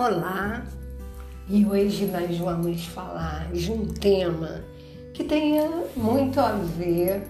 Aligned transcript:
Olá, 0.00 0.64
e 1.48 1.66
hoje 1.66 2.06
nós 2.06 2.38
vamos 2.38 2.84
falar 2.84 3.50
de 3.50 3.72
um 3.72 3.84
tema 3.84 4.62
que 5.12 5.24
tenha 5.24 5.68
muito 5.96 6.38
a 6.38 6.52
ver 6.52 7.26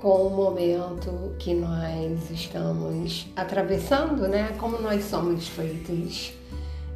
com 0.00 0.26
o 0.26 0.30
momento 0.30 1.36
que 1.38 1.54
nós 1.54 2.28
estamos 2.28 3.28
atravessando, 3.36 4.26
né? 4.26 4.52
Como 4.58 4.82
nós 4.82 5.04
somos 5.04 5.46
feitos 5.46 6.32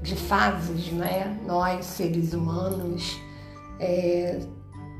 de 0.02 0.16
fases, 0.16 0.90
né? 0.90 1.38
Nós, 1.46 1.86
seres 1.86 2.32
humanos, 2.32 3.16
é, 3.78 4.40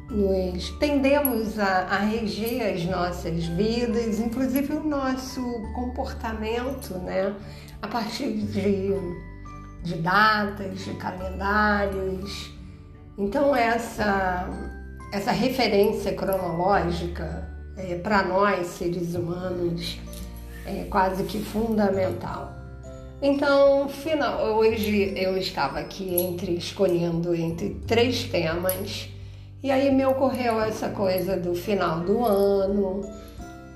nos 0.09 0.71
tendemos 0.79 1.59
a, 1.59 1.79
a 1.79 1.99
reger 1.99 2.75
as 2.75 2.85
nossas 2.85 3.45
vidas, 3.47 4.21
inclusive 4.21 4.73
o 4.75 4.85
nosso 4.85 5.43
comportamento, 5.75 6.97
né? 6.99 7.35
A 7.83 7.89
partir 7.89 8.35
de 8.35 8.93
de 9.83 9.97
datas, 9.97 10.85
de 10.85 10.95
calendários. 10.95 12.53
Então 13.19 13.55
essa 13.55 14.49
essa 15.13 15.31
referência 15.31 16.15
cronológica 16.15 17.47
é, 17.77 17.97
para 17.97 18.23
nós 18.23 18.67
seres 18.69 19.15
humanos 19.15 19.99
é 20.65 20.85
quase 20.85 21.25
que 21.25 21.39
fundamental. 21.39 22.53
Então, 23.21 23.89
final, 23.89 24.43
hoje 24.57 25.13
eu 25.17 25.37
estava 25.37 25.79
aqui 25.79 26.17
entre 26.17 26.55
escolhendo 26.55 27.35
entre 27.35 27.71
três 27.87 28.25
temas 28.25 29.09
e 29.63 29.71
aí 29.71 29.95
me 29.95 30.05
ocorreu 30.05 30.61
essa 30.61 30.89
coisa 30.89 31.37
do 31.37 31.55
final 31.55 32.01
do 32.01 32.25
ano, 32.25 33.03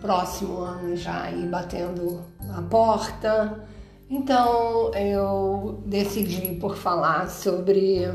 próximo 0.00 0.58
ano 0.58 0.96
já 0.96 1.22
aí 1.22 1.46
batendo 1.46 2.24
a 2.56 2.62
porta. 2.62 3.60
Então 4.08 4.92
eu 4.94 5.82
decidi 5.84 6.54
por 6.60 6.76
falar 6.76 7.28
sobre 7.28 8.08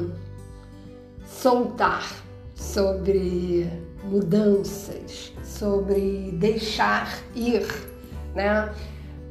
soltar, 1.25 2.23
sobre 2.55 3.69
mudanças, 4.03 5.33
sobre 5.43 6.31
deixar 6.33 7.19
ir, 7.35 7.67
né? 8.33 8.73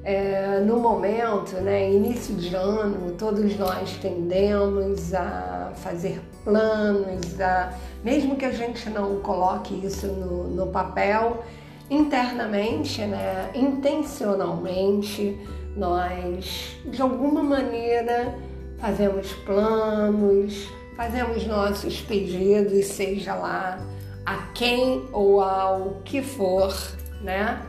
É, 0.02 0.60
no 0.60 0.78
momento, 0.78 1.56
né, 1.56 1.92
início 1.92 2.34
de 2.34 2.54
ano, 2.54 3.14
todos 3.18 3.54
nós 3.58 3.98
tendemos 4.00 5.12
a 5.12 5.72
fazer 5.76 6.22
planos, 6.42 7.38
a, 7.38 7.74
mesmo 8.02 8.36
que 8.36 8.46
a 8.46 8.50
gente 8.50 8.88
não 8.88 9.20
coloque 9.20 9.74
isso 9.84 10.06
no, 10.06 10.48
no 10.48 10.66
papel, 10.68 11.44
internamente, 11.90 13.02
né, 13.02 13.50
intencionalmente, 13.54 15.38
nós 15.76 16.76
de 16.84 17.00
alguma 17.00 17.42
maneira 17.42 18.34
fazemos 18.78 19.32
planos, 19.44 20.68
fazemos 20.96 21.46
nossos 21.46 22.00
pedidos, 22.00 22.86
seja 22.86 23.34
lá 23.34 23.78
a 24.24 24.36
quem 24.54 25.04
ou 25.12 25.40
ao 25.40 26.00
que 26.04 26.22
for, 26.22 26.74
né? 27.22 27.60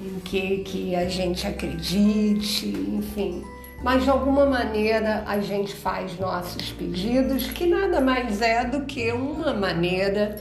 Em 0.00 0.20
que, 0.20 0.58
que 0.58 0.94
a 0.94 1.08
gente 1.08 1.46
acredite, 1.46 2.68
enfim. 2.68 3.42
Mas 3.82 4.04
de 4.04 4.10
alguma 4.10 4.46
maneira 4.46 5.22
a 5.26 5.40
gente 5.40 5.74
faz 5.74 6.18
nossos 6.18 6.70
pedidos, 6.72 7.48
que 7.48 7.66
nada 7.66 8.00
mais 8.00 8.40
é 8.40 8.64
do 8.64 8.84
que 8.86 9.12
uma 9.12 9.52
maneira 9.54 10.36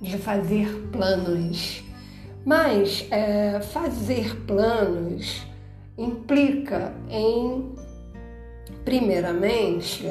de 0.00 0.16
fazer 0.18 0.68
planos. 0.92 1.82
Mas 2.44 3.06
é, 3.10 3.60
fazer 3.60 4.36
planos 4.46 5.42
implica 5.98 6.92
em, 7.08 7.72
primeiramente, 8.84 10.06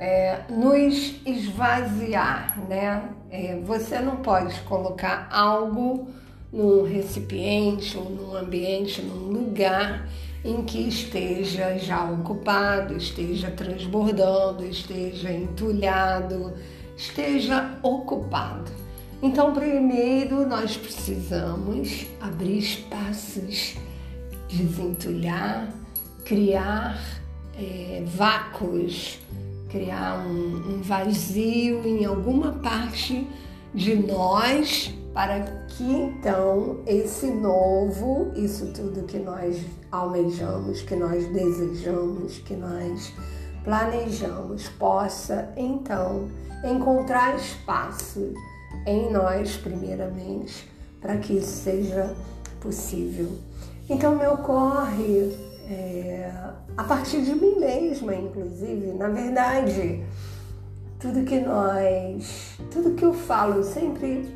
é, 0.00 0.40
nos 0.48 1.14
esvaziar, 1.24 2.58
né? 2.68 3.08
É, 3.30 3.56
você 3.64 3.98
não 4.00 4.16
pode 4.16 4.60
colocar 4.62 5.28
algo 5.30 6.08
num 6.52 6.82
recipiente 6.84 7.96
ou 7.96 8.10
num 8.10 8.36
ambiente, 8.36 9.00
num 9.00 9.32
lugar 9.32 10.08
em 10.44 10.62
que 10.64 10.88
esteja 10.88 11.78
já 11.78 12.04
ocupado, 12.10 12.96
esteja 12.96 13.50
transbordando, 13.50 14.64
esteja 14.64 15.32
entulhado, 15.32 16.52
esteja 16.96 17.78
ocupado. 17.82 18.70
Então, 19.22 19.54
primeiro 19.54 20.44
nós 20.46 20.76
precisamos 20.76 22.06
abrir 22.20 22.58
espaços 22.58 23.76
desentulhar, 24.52 25.68
criar 26.24 26.98
é, 27.58 28.04
vácuos, 28.06 29.18
criar 29.68 30.26
um, 30.26 30.74
um 30.74 30.82
vazio 30.82 31.86
em 31.86 32.04
alguma 32.04 32.52
parte 32.52 33.26
de 33.74 33.94
nós 33.94 34.94
para 35.14 35.40
que 35.68 35.84
então 35.84 36.80
esse 36.86 37.26
novo, 37.26 38.32
isso 38.34 38.66
tudo 38.72 39.04
que 39.04 39.18
nós 39.18 39.60
almejamos, 39.90 40.82
que 40.82 40.96
nós 40.96 41.26
desejamos, 41.32 42.38
que 42.38 42.54
nós 42.54 43.12
planejamos, 43.62 44.68
possa 44.70 45.52
então 45.56 46.28
encontrar 46.64 47.36
espaço 47.36 48.32
em 48.86 49.12
nós, 49.12 49.56
primeiramente, 49.56 50.68
para 51.00 51.18
que 51.18 51.34
isso 51.34 51.62
seja 51.62 52.14
possível. 52.60 53.38
Então 53.88 54.16
me 54.16 54.26
ocorre 54.26 55.36
é, 55.68 56.30
a 56.76 56.84
partir 56.84 57.22
de 57.22 57.34
mim 57.34 57.58
mesma, 57.58 58.14
inclusive, 58.14 58.92
na 58.92 59.08
verdade, 59.08 60.02
tudo 60.98 61.24
que 61.24 61.40
nós, 61.40 62.58
tudo 62.70 62.94
que 62.94 63.04
eu 63.04 63.12
falo, 63.12 63.56
eu 63.56 63.64
sempre 63.64 64.26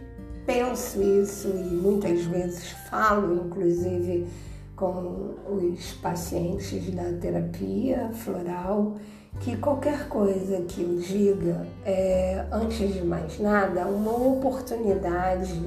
penso 0.44 1.02
isso 1.02 1.48
e 1.48 1.74
muitas 1.74 2.24
vezes 2.24 2.70
falo, 2.90 3.46
inclusive, 3.46 4.26
com 4.74 5.34
os 5.48 5.92
pacientes 5.94 6.90
da 6.94 7.12
terapia 7.20 8.10
floral, 8.12 8.96
que 9.40 9.56
qualquer 9.56 10.08
coisa 10.08 10.62
que 10.62 10.82
eu 10.82 10.98
diga 10.98 11.66
é, 11.84 12.44
antes 12.52 12.92
de 12.92 13.02
mais 13.04 13.38
nada, 13.38 13.86
uma 13.86 14.12
oportunidade 14.12 15.60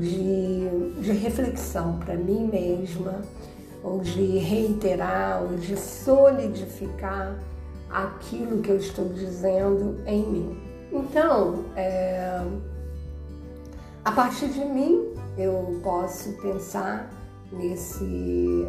de, 0.00 1.00
de 1.00 1.12
reflexão 1.12 1.98
para 1.98 2.14
mim 2.14 2.48
mesma, 2.50 3.22
ou 3.82 4.00
de 4.00 4.38
reiterar, 4.38 5.42
ou 5.42 5.56
de 5.56 5.76
solidificar 5.76 7.36
aquilo 7.90 8.60
que 8.60 8.70
eu 8.70 8.76
estou 8.76 9.08
dizendo 9.08 10.00
em 10.06 10.26
mim. 10.26 10.58
Então, 10.92 11.64
é, 11.76 12.42
a 14.04 14.12
partir 14.12 14.48
de 14.48 14.64
mim, 14.64 15.06
eu 15.36 15.80
posso 15.82 16.32
pensar 16.40 17.10
nesse, 17.52 18.04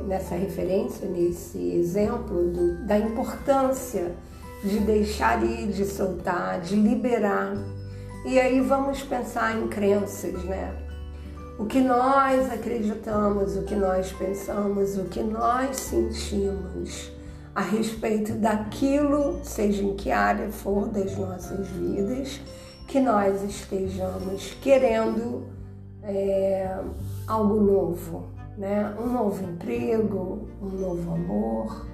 nessa 0.07 0.35
referência, 0.35 1.07
nesse 1.07 1.57
exemplo 1.75 2.51
do, 2.51 2.85
da 2.85 2.97
importância 2.97 4.11
de 4.63 4.79
deixar 4.79 5.43
ir, 5.43 5.67
de 5.67 5.85
soltar, 5.85 6.61
de 6.61 6.75
liberar. 6.75 7.55
E 8.25 8.39
aí 8.39 8.59
vamos 8.59 9.01
pensar 9.01 9.57
em 9.57 9.67
crenças, 9.67 10.43
né? 10.43 10.88
O 11.59 11.65
que 11.65 11.81
nós 11.81 12.49
acreditamos, 12.49 13.57
o 13.57 13.63
que 13.63 13.75
nós 13.75 14.13
pensamos, 14.13 14.97
o 14.97 15.03
que 15.03 15.21
nós 15.21 15.75
sentimos 15.75 17.11
a 17.53 17.59
respeito 17.59 18.31
daquilo, 18.35 19.41
seja 19.43 19.83
em 19.83 19.93
que 19.93 20.09
área 20.09 20.49
for 20.49 20.87
das 20.87 21.17
nossas 21.17 21.67
vidas, 21.67 22.39
que 22.87 23.01
nós 23.01 23.43
estejamos 23.43 24.53
querendo 24.61 25.47
é, 26.01 26.79
algo 27.27 27.59
novo, 27.59 28.29
né? 28.57 28.95
um 28.97 29.11
novo 29.11 29.43
emprego, 29.43 30.47
um 30.61 30.69
novo 30.69 31.13
amor, 31.13 31.85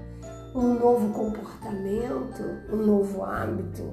um 0.54 0.76
novo 0.76 1.12
comportamento, 1.12 2.44
um 2.72 2.78
novo 2.86 3.24
hábito. 3.24 3.92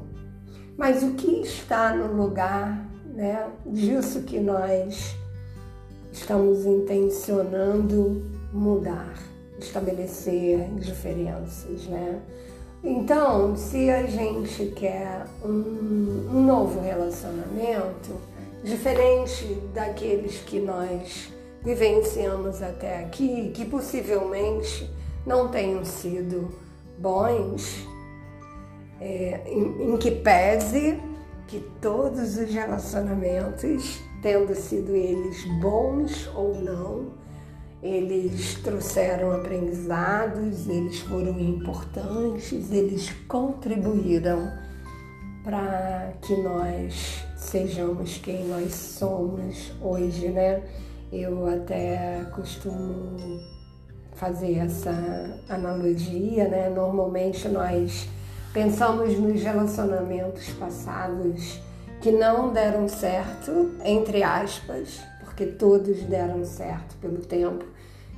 Mas 0.76 1.02
o 1.02 1.14
que 1.14 1.40
está 1.40 1.96
no 1.96 2.12
lugar 2.12 2.86
né, 3.06 3.48
disso 3.66 4.22
que 4.22 4.38
nós 4.38 5.21
estamos 6.12 6.66
intencionando 6.66 8.22
mudar, 8.52 9.14
estabelecer 9.58 10.68
diferenças, 10.74 11.86
né? 11.86 12.20
Então, 12.84 13.56
se 13.56 13.88
a 13.90 14.04
gente 14.06 14.66
quer 14.66 15.24
um, 15.44 16.28
um 16.32 16.44
novo 16.44 16.80
relacionamento, 16.80 18.20
diferente 18.62 19.44
daqueles 19.72 20.38
que 20.40 20.60
nós 20.60 21.32
vivenciamos 21.62 22.60
até 22.60 23.04
aqui, 23.04 23.50
que 23.54 23.64
possivelmente 23.64 24.90
não 25.24 25.48
tenham 25.48 25.84
sido 25.84 26.48
bons, 26.98 27.86
é, 29.00 29.42
em, 29.46 29.92
em 29.92 29.96
que 29.96 30.10
pese 30.10 31.00
que 31.46 31.60
todos 31.80 32.36
os 32.36 32.52
relacionamentos 32.52 34.00
tendo 34.22 34.54
sido 34.54 34.94
eles 34.94 35.44
bons 35.60 36.30
ou 36.34 36.54
não, 36.54 37.12
eles 37.82 38.54
trouxeram 38.62 39.32
aprendizados, 39.32 40.68
eles 40.68 41.00
foram 41.00 41.38
importantes, 41.40 42.70
eles 42.70 43.10
contribuíram 43.26 44.48
para 45.42 46.12
que 46.22 46.36
nós 46.36 47.24
sejamos 47.36 48.18
quem 48.18 48.46
nós 48.46 48.72
somos 48.72 49.72
hoje, 49.82 50.28
né? 50.28 50.62
Eu 51.12 51.46
até 51.48 52.24
costumo 52.32 53.16
fazer 54.14 54.58
essa 54.58 55.40
analogia, 55.48 56.46
né? 56.48 56.70
Normalmente 56.70 57.48
nós 57.48 58.08
pensamos 58.52 59.18
nos 59.18 59.42
relacionamentos 59.42 60.48
passados 60.50 61.60
que 62.02 62.10
não 62.10 62.52
deram 62.52 62.88
certo, 62.88 63.70
entre 63.84 64.24
aspas, 64.24 65.00
porque 65.20 65.46
todos 65.46 66.02
deram 66.02 66.44
certo 66.44 66.96
pelo 66.96 67.18
tempo 67.18 67.64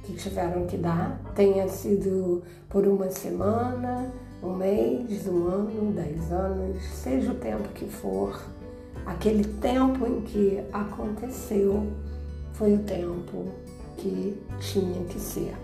que 0.03 0.15
tiveram 0.15 0.67
que 0.67 0.79
dar, 0.79 1.21
tenha 1.35 1.69
sido 1.69 2.43
por 2.71 2.87
uma 2.87 3.11
semana, 3.11 4.11
um 4.43 4.55
mês, 4.55 5.29
um 5.29 5.47
ano, 5.49 5.93
dez 5.93 6.33
anos, 6.33 6.83
seja 6.83 7.31
o 7.31 7.35
tempo 7.35 7.69
que 7.75 7.87
for, 7.87 8.43
aquele 9.05 9.45
tempo 9.45 10.07
em 10.07 10.23
que 10.23 10.65
aconteceu 10.73 11.87
foi 12.55 12.75
o 12.75 12.79
tempo 12.79 13.49
que 13.99 14.35
tinha 14.61 15.05
que 15.05 15.21
ser. 15.21 15.55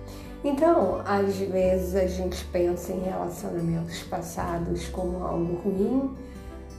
Então, 0.44 1.00
às 1.06 1.36
vezes 1.36 1.94
a 1.94 2.06
gente 2.06 2.44
pensa 2.46 2.92
em 2.92 3.00
relacionamentos 3.00 4.02
passados 4.02 4.88
como 4.88 5.24
algo 5.24 5.54
ruim. 5.64 6.10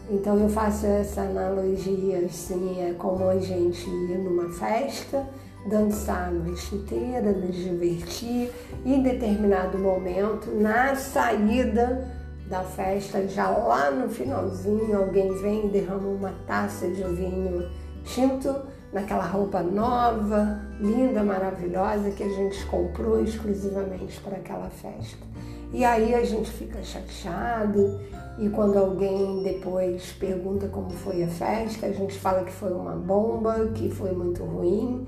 Então 0.09 0.37
eu 0.37 0.49
faço 0.49 0.85
essa 0.85 1.21
analogia 1.21 2.19
assim, 2.25 2.81
é 2.81 2.93
como 2.93 3.27
a 3.29 3.39
gente 3.39 3.89
ir 3.89 4.17
numa 4.17 4.49
festa, 4.49 5.25
dançar 5.69 6.27
a 6.27 6.31
noite 6.31 6.75
inteira, 6.75 7.31
nos 7.31 7.55
divertir 7.55 8.51
e 8.83 8.93
em 8.93 9.03
determinado 9.03 9.77
momento, 9.77 10.51
na 10.51 10.95
saída 10.95 12.09
da 12.47 12.63
festa, 12.63 13.25
já 13.27 13.49
lá 13.49 13.89
no 13.91 14.09
finalzinho, 14.09 14.97
alguém 14.97 15.33
vem 15.41 15.67
e 15.67 15.69
derrama 15.69 16.09
uma 16.09 16.33
taça 16.45 16.87
de 16.89 17.03
vinho 17.03 17.69
tinto 18.03 18.53
naquela 18.91 19.25
roupa 19.25 19.61
nova, 19.61 20.59
linda, 20.79 21.23
maravilhosa 21.23 22.11
que 22.11 22.23
a 22.23 22.29
gente 22.29 22.65
comprou 22.65 23.23
exclusivamente 23.23 24.19
para 24.19 24.37
aquela 24.37 24.69
festa. 24.69 25.25
E 25.71 25.85
aí 25.85 26.13
a 26.13 26.23
gente 26.25 26.51
fica 26.51 26.83
chateado 26.83 28.01
e 28.41 28.49
quando 28.49 28.75
alguém 28.75 29.43
depois 29.43 30.13
pergunta 30.13 30.67
como 30.67 30.89
foi 30.89 31.21
a 31.21 31.27
festa, 31.27 31.85
a 31.85 31.91
gente 31.91 32.17
fala 32.17 32.43
que 32.43 32.51
foi 32.51 32.73
uma 32.73 32.95
bomba, 32.95 33.69
que 33.75 33.87
foi 33.91 34.11
muito 34.13 34.43
ruim, 34.43 35.05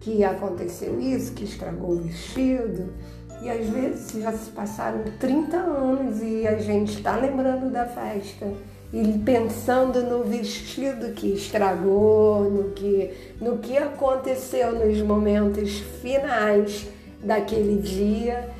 que 0.00 0.22
aconteceu 0.22 1.00
isso, 1.00 1.32
que 1.32 1.44
estragou 1.44 1.92
o 1.92 2.00
vestido. 2.02 2.92
E 3.40 3.48
às 3.48 3.66
vezes 3.70 4.22
já 4.22 4.30
se 4.32 4.50
passaram 4.50 5.02
30 5.18 5.56
anos 5.56 6.22
e 6.22 6.46
a 6.46 6.58
gente 6.58 6.98
está 6.98 7.16
lembrando 7.16 7.72
da 7.72 7.86
festa 7.86 8.52
e 8.92 9.18
pensando 9.24 10.02
no 10.02 10.22
vestido 10.22 11.14
que 11.14 11.32
estragou, 11.32 12.50
no 12.50 12.64
que, 12.72 13.10
no 13.40 13.56
que 13.58 13.78
aconteceu 13.78 14.72
nos 14.78 15.00
momentos 15.00 15.78
finais 16.02 16.86
daquele 17.22 17.80
dia, 17.80 18.50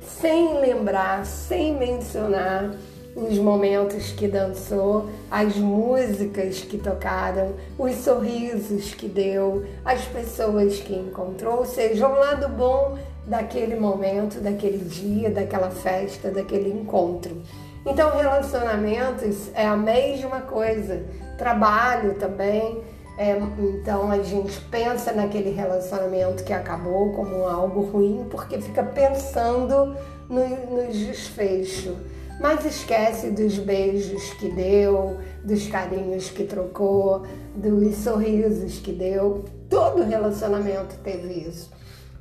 sem 0.00 0.60
lembrar, 0.60 1.26
sem 1.26 1.76
mencionar 1.76 2.74
os 3.16 3.38
momentos 3.38 4.12
que 4.12 4.28
dançou, 4.28 5.08
as 5.30 5.56
músicas 5.56 6.60
que 6.60 6.76
tocaram, 6.76 7.54
os 7.78 7.94
sorrisos 7.96 8.92
que 8.92 9.08
deu, 9.08 9.64
as 9.82 10.02
pessoas 10.02 10.78
que 10.80 10.94
encontrou, 10.94 11.60
ou 11.60 11.64
seja, 11.64 12.06
o 12.06 12.14
lado 12.14 12.46
bom 12.50 12.98
daquele 13.26 13.74
momento, 13.74 14.38
daquele 14.38 14.84
dia, 14.84 15.30
daquela 15.30 15.70
festa, 15.70 16.30
daquele 16.30 16.70
encontro. 16.70 17.40
Então, 17.86 18.14
relacionamentos 18.16 19.50
é 19.54 19.66
a 19.66 19.76
mesma 19.76 20.42
coisa, 20.42 21.02
trabalho 21.38 22.14
também. 22.14 22.82
É, 23.18 23.38
então, 23.58 24.10
a 24.10 24.18
gente 24.18 24.60
pensa 24.70 25.12
naquele 25.12 25.50
relacionamento 25.50 26.44
que 26.44 26.52
acabou 26.52 27.12
como 27.14 27.46
algo 27.46 27.80
ruim 27.80 28.26
porque 28.30 28.60
fica 28.60 28.82
pensando 28.82 29.96
no 30.28 30.86
desfecho. 30.92 31.96
Mas 32.40 32.64
esquece 32.64 33.30
dos 33.30 33.58
beijos 33.58 34.32
que 34.34 34.50
deu, 34.50 35.16
dos 35.42 35.66
carinhos 35.68 36.30
que 36.30 36.44
trocou, 36.44 37.22
dos 37.54 37.96
sorrisos 37.96 38.78
que 38.78 38.92
deu. 38.92 39.44
Todo 39.70 40.02
relacionamento 40.02 40.96
teve 41.02 41.48
isso, 41.48 41.70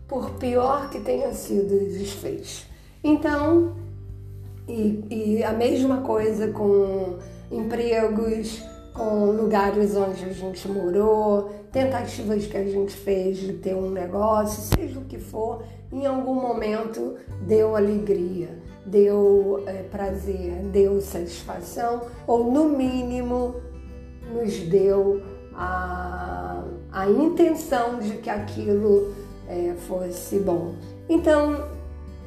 por 0.08 0.32
pior 0.32 0.90
que 0.90 1.00
tenha 1.00 1.34
sido 1.34 1.76
o 1.76 1.90
desfecho. 1.90 2.66
Então, 3.04 3.76
e, 4.68 5.04
e 5.10 5.44
a 5.44 5.52
mesma 5.52 6.02
coisa 6.02 6.48
com 6.48 7.20
empregos, 7.52 8.64
com 8.94 9.26
lugares 9.32 9.96
onde 9.96 10.24
a 10.24 10.32
gente 10.32 10.68
morou, 10.70 11.52
tentativas 11.72 12.48
que 12.48 12.58
a 12.58 12.64
gente 12.64 12.96
fez 12.96 13.38
de 13.38 13.54
ter 13.54 13.76
um 13.76 13.92
negócio, 13.92 14.64
seja 14.76 14.98
o 14.98 15.04
que 15.04 15.20
for, 15.20 15.64
em 15.92 16.06
algum 16.06 16.34
momento 16.34 17.16
deu 17.42 17.76
alegria, 17.76 18.58
deu 18.86 19.64
é, 19.66 19.84
prazer, 19.84 20.54
deu 20.72 21.02
satisfação, 21.02 22.02
ou 22.28 22.52
no 22.52 22.70
mínimo 22.70 23.56
nos 24.32 24.58
deu 24.60 25.22
a, 25.54 26.64
a 26.92 27.10
intenção 27.10 28.00
de 28.00 28.18
que 28.18 28.30
aquilo 28.30 29.14
é, 29.48 29.74
fosse 29.88 30.40
bom. 30.40 30.76
Então, 31.08 31.68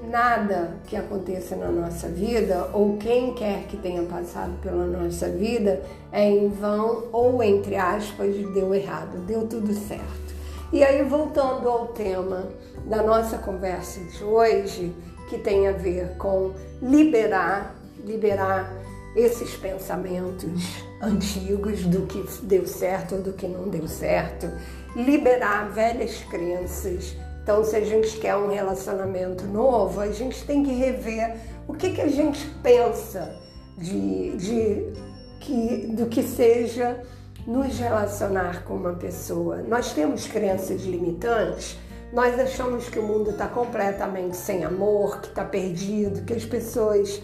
nada 0.08 0.76
que 0.86 0.96
aconteça 0.96 1.56
na 1.56 1.70
nossa 1.70 2.08
vida, 2.08 2.70
ou 2.72 2.96
quem 2.96 3.34
quer 3.34 3.64
que 3.64 3.76
tenha 3.76 4.02
passado 4.02 4.52
pela 4.60 4.86
nossa 4.86 5.28
vida, 5.28 5.82
é 6.12 6.28
em 6.28 6.48
vão 6.48 7.04
ou, 7.12 7.42
entre 7.42 7.76
aspas, 7.76 8.34
deu 8.52 8.74
errado, 8.74 9.18
deu 9.26 9.46
tudo 9.46 9.72
certo. 9.74 10.28
E 10.72 10.84
aí, 10.84 11.02
voltando 11.02 11.68
ao 11.68 11.88
tema 11.88 12.48
da 12.84 13.02
nossa 13.02 13.38
conversa 13.38 14.00
de 14.00 14.22
hoje, 14.22 14.94
que 15.28 15.38
tem 15.38 15.68
a 15.68 15.72
ver 15.72 16.16
com 16.16 16.52
liberar, 16.82 17.74
liberar 18.04 18.72
esses 19.16 19.54
pensamentos 19.56 20.82
antigos 21.02 21.84
do 21.84 22.06
que 22.06 22.24
deu 22.42 22.66
certo 22.66 23.16
ou 23.16 23.22
do 23.22 23.32
que 23.32 23.46
não 23.46 23.68
deu 23.68 23.88
certo, 23.88 24.50
liberar 24.94 25.70
velhas 25.70 26.22
crenças, 26.24 27.16
então, 27.48 27.64
se 27.64 27.74
a 27.76 27.80
gente 27.80 28.18
quer 28.18 28.36
um 28.36 28.50
relacionamento 28.52 29.46
novo, 29.46 30.02
a 30.02 30.12
gente 30.12 30.44
tem 30.44 30.62
que 30.62 30.70
rever 30.70 31.34
o 31.66 31.72
que, 31.72 31.94
que 31.94 32.00
a 32.02 32.06
gente 32.06 32.46
pensa 32.62 33.34
de, 33.78 34.36
de 34.36 34.92
que, 35.40 35.86
do 35.96 36.04
que 36.08 36.22
seja 36.22 37.02
nos 37.46 37.78
relacionar 37.78 38.64
com 38.64 38.74
uma 38.74 38.92
pessoa. 38.92 39.62
Nós 39.62 39.94
temos 39.94 40.26
crenças 40.26 40.82
limitantes, 40.82 41.78
nós 42.12 42.38
achamos 42.38 42.88
que 42.88 42.98
o 42.98 43.02
mundo 43.02 43.30
está 43.30 43.46
completamente 43.46 44.36
sem 44.36 44.64
amor, 44.64 45.20
que 45.20 45.28
está 45.28 45.44
perdido, 45.44 46.24
que 46.24 46.32
as 46.32 46.44
pessoas 46.44 47.20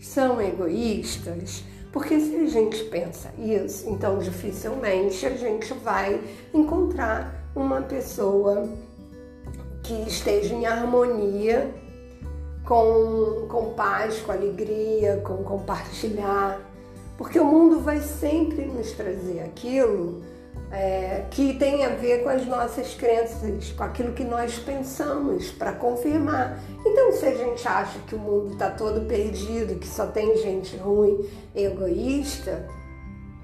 são 0.00 0.40
egoístas. 0.40 1.64
Porque 1.92 2.20
se 2.20 2.36
a 2.36 2.46
gente 2.46 2.84
pensa 2.84 3.32
isso, 3.38 3.88
então 3.88 4.18
dificilmente 4.18 5.26
a 5.26 5.30
gente 5.30 5.72
vai 5.74 6.20
encontrar 6.52 7.50
uma 7.56 7.80
pessoa 7.82 8.68
que 9.82 9.94
esteja 10.06 10.54
em 10.54 10.66
harmonia 10.66 11.74
com, 12.64 13.46
com 13.48 13.72
paz, 13.72 14.20
com 14.20 14.30
alegria, 14.30 15.22
com 15.24 15.42
compartilhar, 15.42 16.60
porque 17.16 17.40
o 17.40 17.44
mundo 17.44 17.80
vai 17.80 18.00
sempre 18.00 18.66
nos 18.66 18.92
trazer 18.92 19.40
aquilo 19.40 20.22
é, 20.70 21.24
que 21.30 21.54
tem 21.54 21.84
a 21.84 21.90
ver 21.90 22.22
com 22.22 22.28
as 22.28 22.46
nossas 22.46 22.94
crenças, 22.94 23.72
com 23.72 23.82
aquilo 23.82 24.12
que 24.12 24.24
nós 24.24 24.58
pensamos, 24.58 25.50
para 25.50 25.72
confirmar. 25.72 26.58
Então, 26.84 27.12
se 27.12 27.26
a 27.26 27.34
gente 27.34 27.66
acha 27.66 27.98
que 28.00 28.14
o 28.14 28.18
mundo 28.18 28.52
está 28.52 28.70
todo 28.70 29.06
perdido, 29.06 29.78
que 29.78 29.86
só 29.86 30.06
tem 30.06 30.36
gente 30.38 30.76
ruim, 30.76 31.28
egoísta, 31.54 32.66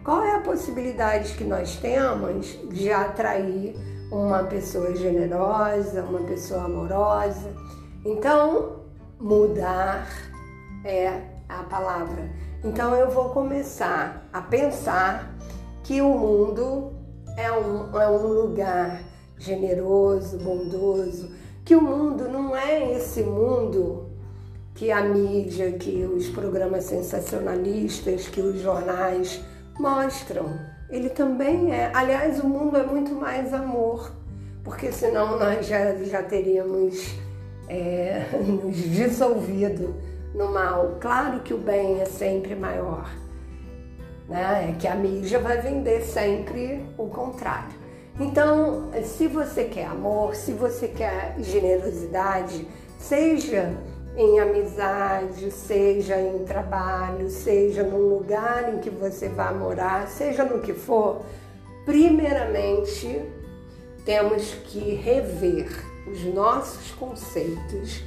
qual 0.05 0.23
é 0.23 0.37
a 0.37 0.41
possibilidade 0.41 1.33
que 1.35 1.45
nós 1.45 1.77
temos 1.77 2.59
de 2.69 2.93
atrair 2.93 3.75
uma 4.13 4.45
pessoa 4.45 4.95
generosa, 4.95 6.03
uma 6.03 6.21
pessoa 6.21 6.65
amorosa. 6.65 7.51
Então, 8.05 8.81
mudar 9.19 10.07
é 10.85 11.21
a 11.49 11.63
palavra. 11.63 12.31
Então, 12.63 12.95
eu 12.95 13.11
vou 13.11 13.31
começar 13.31 14.29
a 14.33 14.43
pensar 14.43 15.35
que 15.83 16.01
o 16.01 16.11
mundo 16.11 16.94
é 17.37 17.51
um, 17.53 18.01
é 18.01 18.09
um 18.09 18.27
lugar 18.27 19.03
generoso, 19.39 20.39
bondoso, 20.39 21.31
que 21.65 21.75
o 21.75 21.83
mundo 21.83 22.29
não 22.29 22.57
é 22.57 22.93
esse 22.93 23.23
mundo 23.23 24.11
que 24.75 24.91
a 24.91 25.03
mídia, 25.03 25.73
que 25.73 26.05
os 26.05 26.29
programas 26.29 26.85
sensacionalistas, 26.85 28.29
que 28.29 28.41
os 28.41 28.61
jornais 28.61 29.41
mostram 29.79 30.75
ele 30.95 31.09
também 31.09 31.73
é. 31.73 31.91
Aliás, 31.95 32.39
o 32.41 32.49
mundo 32.49 32.77
é 32.77 32.85
muito 32.85 33.15
mais 33.15 33.53
amor. 33.53 34.13
porque 34.63 34.91
senão 34.93 35.39
nós 35.39 35.67
já, 35.67 35.95
já 35.97 36.23
teríamos 36.23 37.15
é, 37.69 38.25
nos 38.41 38.77
dissolvido 38.77 39.95
no 40.35 40.53
mal. 40.53 40.97
Claro 41.01 41.41
que 41.41 41.53
o 41.53 41.59
bem 41.59 42.01
é 42.01 42.05
sempre 42.05 42.55
maior, 42.55 43.11
né? 44.29 44.71
É 44.71 44.79
que 44.79 44.87
a 44.87 44.95
mídia 44.95 45.39
vai 45.39 45.61
vender 45.61 46.03
sempre 46.03 46.85
o 46.97 47.07
contrário. 47.07 47.85
Então, 48.19 48.91
se 49.03 49.27
você 49.27 49.65
quer 49.65 49.87
amor, 49.87 50.35
se 50.35 50.53
você 50.53 50.87
quer 50.87 51.35
generosidade, 51.41 52.67
seja 52.99 53.77
em 54.17 54.39
amizade, 54.39 55.51
seja 55.51 56.21
em 56.21 56.45
trabalho, 56.45 57.29
seja 57.29 57.83
no 57.83 57.99
lugar 57.99 58.73
em 58.73 58.79
que 58.79 58.89
você 58.89 59.29
vai 59.29 59.53
morar, 59.53 60.07
seja 60.07 60.45
no 60.45 60.61
que 60.61 60.73
for, 60.73 61.23
primeiramente 61.85 63.21
temos 64.05 64.55
que 64.67 64.95
rever 64.95 65.69
os 66.07 66.25
nossos 66.33 66.93
conceitos 66.93 68.05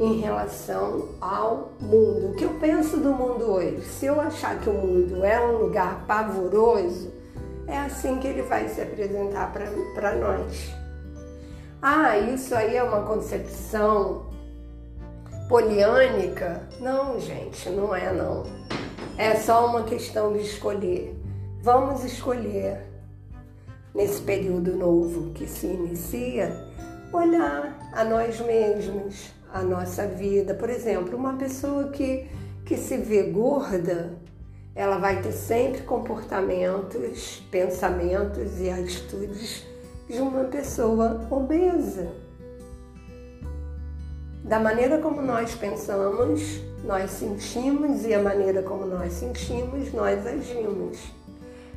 em 0.00 0.18
relação 0.18 1.10
ao 1.20 1.72
mundo. 1.78 2.30
O 2.30 2.34
que 2.34 2.44
eu 2.44 2.54
penso 2.54 2.96
do 2.96 3.12
mundo 3.12 3.44
hoje? 3.52 3.82
Se 3.82 4.06
eu 4.06 4.18
achar 4.18 4.58
que 4.58 4.70
o 4.70 4.72
mundo 4.72 5.22
é 5.22 5.38
um 5.38 5.58
lugar 5.58 6.06
pavoroso, 6.06 7.12
é 7.66 7.76
assim 7.76 8.18
que 8.18 8.26
ele 8.26 8.40
vai 8.40 8.66
se 8.66 8.80
apresentar 8.80 9.52
para 9.52 10.16
nós. 10.16 10.74
Ah, 11.82 12.16
isso 12.16 12.54
aí 12.54 12.76
é 12.76 12.82
uma 12.82 13.02
concepção 13.02 14.26
poliânica? 15.46 16.62
Não, 16.80 17.20
gente, 17.20 17.68
não 17.68 17.94
é 17.94 18.10
não. 18.10 18.44
É 19.18 19.34
só 19.34 19.66
uma 19.66 19.82
questão 19.82 20.32
de 20.32 20.40
escolher. 20.40 21.14
Vamos 21.62 22.04
escolher 22.04 22.86
nesse 23.94 24.22
período 24.22 24.76
novo 24.76 25.30
que 25.32 25.46
se 25.46 25.66
inicia, 25.66 26.56
olhar 27.12 27.76
a 27.92 28.04
nós 28.04 28.40
mesmos, 28.40 29.30
a 29.52 29.62
nossa 29.62 30.06
vida. 30.06 30.54
Por 30.54 30.70
exemplo, 30.70 31.16
uma 31.16 31.34
pessoa 31.34 31.88
que, 31.90 32.26
que 32.64 32.76
se 32.76 32.96
vê 32.96 33.24
gorda, 33.24 34.18
ela 34.74 34.98
vai 34.98 35.20
ter 35.20 35.32
sempre 35.32 35.82
comportamentos, 35.82 37.42
pensamentos 37.50 38.60
e 38.60 38.70
atitudes 38.70 39.66
de 40.08 40.20
uma 40.20 40.44
pessoa 40.44 41.26
obesa. 41.30 42.08
Da 44.44 44.58
maneira 44.58 44.98
como 44.98 45.20
nós 45.20 45.54
pensamos, 45.54 46.60
nós 46.84 47.10
sentimos 47.10 48.04
e 48.04 48.14
a 48.14 48.22
maneira 48.22 48.62
como 48.62 48.86
nós 48.86 49.12
sentimos, 49.12 49.92
nós 49.92 50.26
agimos. 50.26 50.98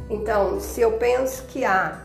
Então, 0.09 0.59
se 0.59 0.81
eu 0.81 0.93
penso 0.93 1.43
que 1.47 1.65
há 1.65 2.01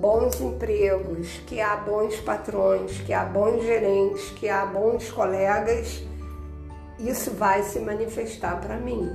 bons 0.00 0.40
empregos, 0.40 1.42
que 1.46 1.60
há 1.60 1.76
bons 1.76 2.16
patrões, 2.20 2.98
que 3.02 3.12
há 3.12 3.22
bons 3.22 3.62
gerentes, 3.62 4.30
que 4.30 4.48
há 4.48 4.64
bons 4.64 5.10
colegas, 5.12 6.02
isso 6.98 7.32
vai 7.32 7.62
se 7.62 7.78
manifestar 7.80 8.58
para 8.60 8.76
mim. 8.76 9.10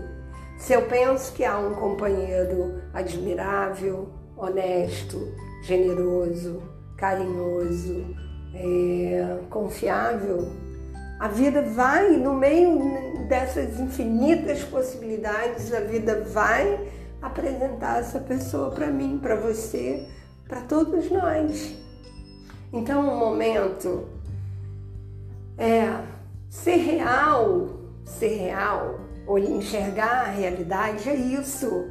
Se 0.59 0.73
eu 0.73 0.83
penso 0.83 1.33
que 1.33 1.43
há 1.43 1.57
um 1.57 1.73
companheiro 1.73 2.81
admirável, 2.93 4.09
honesto, 4.37 5.33
generoso, 5.63 6.61
carinhoso, 6.95 8.05
é, 8.53 9.39
confiável, 9.49 10.51
a 11.19 11.27
vida 11.27 11.63
vai, 11.63 12.11
no 12.11 12.33
meio 12.35 12.79
dessas 13.27 13.79
infinitas 13.79 14.63
possibilidades, 14.63 15.73
a 15.73 15.79
vida 15.79 16.23
vai 16.31 16.87
apresentar 17.21 18.01
essa 18.01 18.19
pessoa 18.19 18.69
para 18.69 18.87
mim, 18.87 19.17
para 19.21 19.35
você, 19.35 20.07
para 20.55 20.61
todos 20.61 21.11
nós. 21.11 21.75
Então, 22.71 23.01
o 23.01 23.19
momento 23.19 24.05
é 25.57 25.99
ser 26.49 26.77
real, 26.77 27.67
ser 28.05 28.37
real, 28.37 29.01
ou 29.27 29.37
enxergar 29.37 30.27
a 30.27 30.31
realidade 30.31 31.09
é 31.09 31.13
isso. 31.13 31.89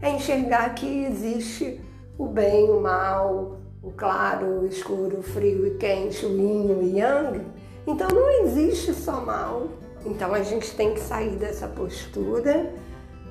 É 0.00 0.08
enxergar 0.08 0.74
que 0.74 1.04
existe 1.04 1.78
o 2.16 2.26
bem, 2.26 2.70
o 2.70 2.80
mal, 2.80 3.58
o 3.82 3.90
claro, 3.90 4.62
o 4.62 4.66
escuro, 4.66 5.18
o 5.18 5.22
frio 5.22 5.66
e 5.66 5.74
quente, 5.76 6.24
o 6.24 6.30
yin 6.30 6.70
e 6.70 6.72
o 6.72 6.96
yang. 6.96 7.46
Então 7.86 8.08
não 8.08 8.30
existe 8.46 8.94
só 8.94 9.20
mal. 9.20 9.68
Então 10.06 10.32
a 10.32 10.42
gente 10.42 10.74
tem 10.74 10.94
que 10.94 11.00
sair 11.00 11.36
dessa 11.36 11.68
postura 11.68 12.72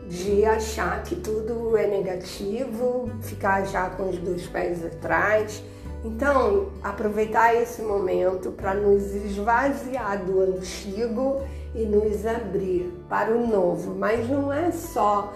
de 0.07 0.45
achar 0.45 1.03
que 1.03 1.15
tudo 1.15 1.75
é 1.75 1.85
negativo, 1.85 3.09
ficar 3.21 3.65
já 3.65 3.89
com 3.89 4.09
os 4.09 4.17
dois 4.17 4.47
pés 4.47 4.83
atrás. 4.85 5.61
Então, 6.03 6.69
aproveitar 6.81 7.53
esse 7.55 7.81
momento 7.81 8.51
para 8.51 8.73
nos 8.73 9.13
esvaziar 9.13 10.23
do 10.23 10.41
antigo 10.41 11.41
e 11.75 11.85
nos 11.85 12.25
abrir 12.25 12.93
para 13.09 13.35
o 13.35 13.45
novo. 13.45 13.93
Mas 13.95 14.29
não 14.29 14.53
é 14.53 14.71
só 14.71 15.33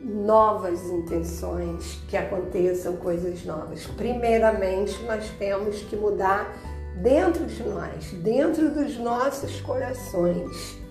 novas 0.00 0.82
intenções 0.84 2.02
que 2.08 2.16
aconteçam 2.16 2.96
coisas 2.96 3.44
novas. 3.44 3.86
Primeiramente, 3.86 5.02
nós 5.04 5.28
temos 5.38 5.80
que 5.80 5.96
mudar 5.96 6.54
dentro 6.96 7.44
de 7.44 7.62
nós, 7.64 8.12
dentro 8.22 8.70
dos 8.70 8.96
nossos 8.98 9.60
corações 9.60 10.83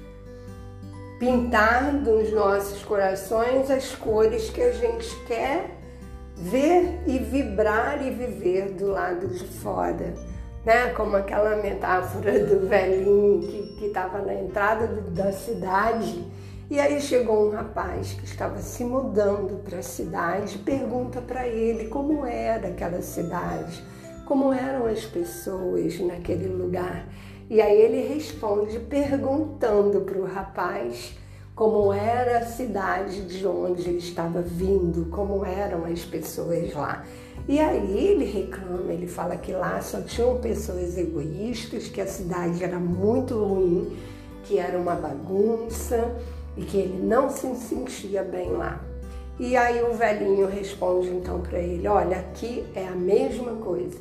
pintar 1.24 1.94
nos 1.94 2.34
nossos 2.34 2.84
corações 2.84 3.72
as 3.72 3.96
cores 3.96 4.50
que 4.50 4.62
a 4.62 4.74
gente 4.74 5.16
quer 5.26 5.72
ver 6.36 7.00
e 7.08 7.18
vibrar 7.18 8.06
e 8.06 8.10
viver 8.10 8.74
do 8.74 8.88
lado 8.88 9.30
de 9.30 9.46
fora. 9.46 10.14
Né? 10.66 10.90
Como 10.90 11.16
aquela 11.16 11.56
metáfora 11.56 12.46
do 12.46 12.68
velhinho 12.68 13.40
que 13.78 13.86
estava 13.86 14.22
na 14.22 14.34
entrada 14.34 14.86
da 14.88 15.32
cidade 15.32 16.28
e 16.70 16.78
aí 16.78 17.00
chegou 17.00 17.48
um 17.48 17.52
rapaz 17.52 18.14
que 18.14 18.26
estava 18.26 18.58
se 18.58 18.84
mudando 18.84 19.64
para 19.64 19.80
a 19.80 19.84
cidade, 19.84 20.58
pergunta 20.58 21.22
para 21.22 21.48
ele 21.48 21.88
como 21.88 22.26
era 22.26 22.68
aquela 22.68 23.02
cidade, 23.02 23.82
como 24.26 24.52
eram 24.52 24.88
as 24.88 25.06
pessoas 25.06 25.98
naquele 26.02 26.48
lugar. 26.48 27.08
E 27.54 27.62
aí 27.62 27.80
ele 27.80 28.02
responde 28.12 28.80
perguntando 28.80 30.02
para 30.02 30.18
o 30.18 30.26
rapaz 30.26 31.16
como 31.54 31.94
era 31.94 32.40
a 32.40 32.46
cidade 32.48 33.28
de 33.28 33.46
onde 33.46 33.88
ele 33.88 34.00
estava 34.00 34.42
vindo, 34.42 35.06
como 35.12 35.46
eram 35.46 35.86
as 35.86 36.04
pessoas 36.04 36.74
lá. 36.74 37.06
E 37.48 37.60
aí 37.60 38.08
ele 38.08 38.26
reclama, 38.26 38.92
ele 38.92 39.06
fala 39.06 39.38
que 39.38 39.52
lá 39.52 39.80
só 39.84 40.02
tinham 40.02 40.40
pessoas 40.40 40.98
egoístas, 40.98 41.88
que 41.90 42.02
a 42.02 42.08
cidade 42.08 42.64
era 42.64 42.80
muito 42.80 43.36
ruim, 43.36 44.00
que 44.46 44.58
era 44.58 44.76
uma 44.76 44.96
bagunça 44.96 46.12
e 46.58 46.64
que 46.64 46.78
ele 46.78 47.04
não 47.04 47.30
se 47.30 47.56
sentia 47.56 48.24
bem 48.24 48.50
lá. 48.50 48.82
E 49.40 49.56
aí 49.56 49.84
o 49.84 49.94
velhinho 49.94 50.48
responde 50.48 51.10
então 51.10 51.40
para 51.42 51.60
ele: 51.60 51.88
Olha, 51.88 52.18
aqui 52.18 52.66
é 52.74 52.88
a 52.88 52.96
mesma 52.96 53.52
coisa. 53.58 54.00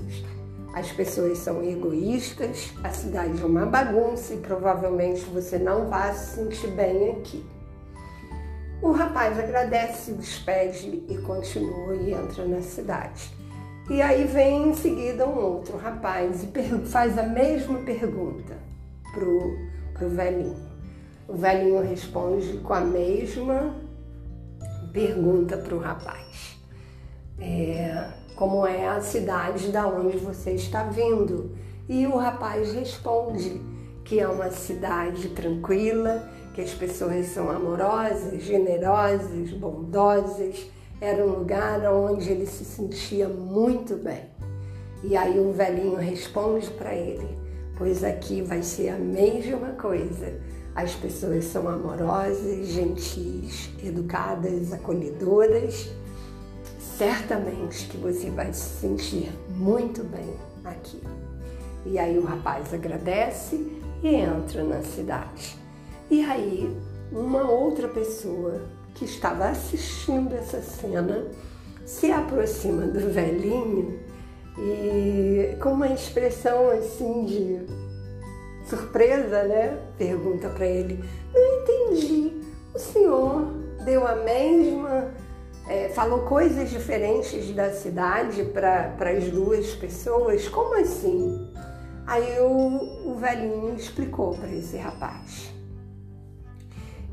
As 0.73 0.91
pessoas 0.91 1.39
são 1.39 1.63
egoístas, 1.63 2.73
a 2.83 2.89
cidade 2.89 3.41
é 3.43 3.45
uma 3.45 3.67
bagunça 3.67 4.33
e 4.33 4.39
provavelmente 4.39 5.21
você 5.27 5.59
não 5.59 5.89
vai 5.89 6.15
se 6.15 6.37
sentir 6.37 6.69
bem 6.69 7.11
aqui. 7.11 7.45
O 8.81 8.91
rapaz 8.91 9.39
agradece, 9.39 10.13
despede 10.13 11.05
e 11.09 11.19
continua 11.19 11.95
e 11.95 12.15
entra 12.15 12.47
na 12.47 12.63
cidade. 12.63 13.31
E 13.91 14.01
aí 14.01 14.25
vem 14.25 14.71
em 14.71 14.75
seguida 14.75 15.27
um 15.27 15.39
outro 15.39 15.77
rapaz 15.77 16.43
e 16.43 16.87
faz 16.87 17.19
a 17.19 17.23
mesma 17.23 17.79
pergunta 17.81 18.57
pro, 19.13 19.59
pro 19.93 20.09
velhinho. 20.09 20.57
O 21.29 21.35
velhinho 21.35 21.83
responde 21.83 22.59
com 22.59 22.73
a 22.73 22.81
mesma 22.81 23.75
pergunta 24.93 25.57
para 25.57 25.75
o 25.75 25.79
rapaz. 25.79 26.59
É, 27.39 28.09
como 28.43 28.67
é 28.67 28.89
a 28.89 29.01
cidade 29.01 29.69
da 29.69 29.87
onde 29.87 30.17
você 30.17 30.51
está 30.51 30.83
vindo. 30.83 31.53
E 31.89 32.05
o 32.09 32.17
rapaz 32.17 32.73
responde 32.73 33.61
que 34.03 34.19
é 34.19 34.27
uma 34.27 34.51
cidade 34.51 35.29
tranquila, 35.29 36.29
que 36.53 36.61
as 36.61 36.75
pessoas 36.75 37.27
são 37.27 37.49
amorosas, 37.49 38.43
generosas, 38.43 39.49
bondosas. 39.53 40.67
Era 41.01 41.25
um 41.25 41.39
lugar 41.39 41.89
onde 41.93 42.33
ele 42.33 42.47
se 42.47 42.65
sentia 42.65 43.29
muito 43.29 43.95
bem. 43.95 44.25
E 45.05 45.17
aí 45.17 45.39
o 45.39 45.53
velhinho 45.53 45.95
responde 45.95 46.69
para 46.71 46.93
ele: 46.93 47.39
Pois 47.79 48.03
aqui 48.03 48.43
vai 48.43 48.65
ser 48.65 48.89
a 48.89 48.99
mesma 48.99 49.69
coisa. 49.81 50.35
As 50.75 50.93
pessoas 50.97 51.45
são 51.45 51.69
amorosas, 51.69 52.67
gentis, 52.67 53.71
educadas, 53.85 54.73
acolhedoras 54.73 55.93
certamente 56.97 57.87
que 57.89 57.97
você 57.97 58.31
vai 58.31 58.53
se 58.53 58.81
sentir 58.81 59.33
muito 59.51 60.05
bem 60.05 60.35
aqui. 60.65 61.01
E 61.85 61.99
aí 61.99 62.19
o 62.19 62.25
rapaz 62.25 62.73
agradece 62.73 63.57
e 64.03 64.15
entra 64.15 64.63
na 64.63 64.83
cidade. 64.83 65.57
E 66.11 66.23
aí 66.25 66.75
uma 67.11 67.51
outra 67.51 67.89
pessoa 67.89 68.63
que 68.95 69.05
estava 69.05 69.47
assistindo 69.47 70.35
essa 70.35 70.61
cena 70.61 71.27
se 71.85 72.11
aproxima 72.11 72.87
do 72.87 73.13
velhinho 73.13 73.99
e 74.59 75.57
com 75.61 75.71
uma 75.71 75.89
expressão 75.89 76.71
assim 76.71 77.25
de 77.25 77.67
surpresa, 78.69 79.43
né? 79.45 79.79
Pergunta 79.99 80.49
para 80.51 80.67
ele: 80.67 81.03
Não 81.35 81.63
entendi. 81.63 82.41
O 82.75 82.79
senhor 82.79 83.47
deu 83.85 84.07
a 84.07 84.17
mesma, 84.17 85.11
é, 85.67 85.89
falou 85.89 86.21
coisas 86.21 86.71
diferentes 86.71 87.51
da 87.55 87.71
cidade 87.73 88.45
para 88.45 89.11
as 89.11 89.31
duas 89.31 89.75
pessoas? 89.75 90.49
Como 90.49 90.75
assim? 90.75 91.49
Aí 92.07 92.41
o, 92.41 93.11
o 93.11 93.15
velhinho 93.15 93.75
explicou 93.75 94.35
para 94.35 94.51
esse 94.51 94.77
rapaz. 94.77 95.53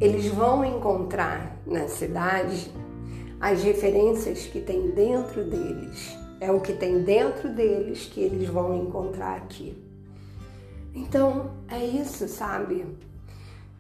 Eles 0.02 0.28
vão 0.28 0.64
encontrar 0.66 1.58
na 1.66 1.88
cidade 1.88 2.72
as 3.40 3.64
referências 3.64 4.46
que 4.46 4.60
tem 4.60 4.92
dentro 4.92 5.44
deles. 5.44 6.18
É 6.42 6.52
o 6.52 6.60
que 6.60 6.74
tem 6.74 7.04
dentro 7.04 7.50
deles 7.50 8.06
que 8.06 8.22
eles 8.22 8.48
vão 8.50 8.76
encontrar 8.76 9.36
aqui. 9.36 9.78
Então, 10.96 11.52
é 11.68 11.86
isso, 11.86 12.28
sabe? 12.28 12.86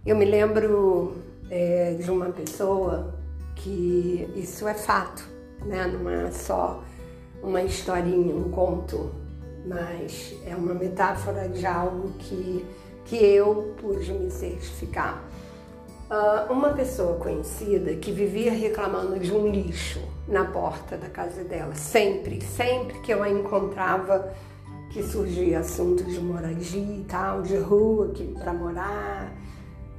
Eu 0.05 0.15
me 0.15 0.25
lembro 0.25 1.15
é, 1.49 1.93
de 1.93 2.09
uma 2.11 2.27
pessoa 2.27 3.18
que 3.59 4.29
isso 4.35 4.67
é 4.67 4.73
fato, 4.73 5.27
né? 5.65 5.87
Não 5.87 6.09
é 6.09 6.31
só 6.31 6.83
uma 7.41 7.61
historinha, 7.61 8.35
um 8.35 8.49
conto, 8.49 9.11
mas 9.65 10.35
é 10.45 10.55
uma 10.55 10.73
metáfora 10.73 11.47
de 11.47 11.65
algo 11.65 12.13
que, 12.19 12.65
que 13.05 13.15
eu 13.17 13.75
pude 13.79 14.11
me 14.11 14.29
certificar. 14.31 15.23
Uh, 16.09 16.51
uma 16.51 16.69
pessoa 16.69 17.17
conhecida 17.17 17.93
que 17.95 18.11
vivia 18.11 18.51
reclamando 18.51 19.19
de 19.19 19.31
um 19.31 19.47
lixo 19.47 20.01
na 20.27 20.43
porta 20.43 20.97
da 20.97 21.07
casa 21.07 21.43
dela, 21.43 21.75
sempre, 21.75 22.41
sempre 22.41 22.99
que 23.01 23.13
eu 23.13 23.21
a 23.21 23.29
encontrava, 23.29 24.33
que 24.89 25.03
surgia 25.03 25.59
assunto 25.59 26.03
de 26.03 26.19
moradia 26.19 26.95
e 26.95 27.05
tal, 27.07 27.43
de 27.43 27.57
rua 27.57 28.11
para 28.39 28.53
morar 28.53 29.31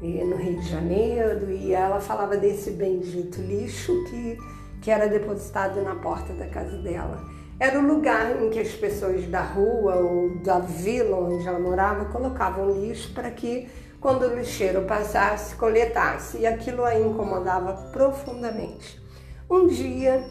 no 0.00 0.37
Rio 0.37 0.61
de 0.61 0.69
Janeiro, 0.69 1.50
e 1.50 1.73
ela 1.73 2.00
falava 2.00 2.37
desse 2.37 2.71
bendito 2.71 3.40
lixo 3.40 3.92
que, 4.04 4.38
que 4.80 4.90
era 4.90 5.07
depositado 5.09 5.83
na 5.83 5.95
porta 5.97 6.33
da 6.33 6.47
casa 6.47 6.76
dela. 6.78 7.23
Era 7.59 7.78
o 7.78 7.87
lugar 7.87 8.42
em 8.42 8.49
que 8.49 8.59
as 8.59 8.73
pessoas 8.73 9.26
da 9.26 9.42
rua 9.42 9.97
ou 9.97 10.38
da 10.38 10.59
vila 10.59 11.19
onde 11.19 11.47
ela 11.47 11.59
morava 11.59 12.07
colocavam 12.07 12.71
lixo 12.71 13.12
para 13.12 13.30
que 13.30 13.69
quando 14.00 14.23
o 14.23 14.35
lixeiro 14.35 14.83
passasse, 14.87 15.54
coletasse, 15.57 16.38
e 16.38 16.47
aquilo 16.47 16.85
a 16.85 16.99
incomodava 16.99 17.90
profundamente. 17.92 18.99
Um 19.49 19.66
dia, 19.66 20.25